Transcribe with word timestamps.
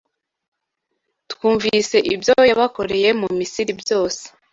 Twumvise 1.31 1.97
ibyo 2.13 2.35
yabakoreye 2.49 3.09
mu 3.19 3.27
Misiri 3.37 3.71
byose 3.81 4.23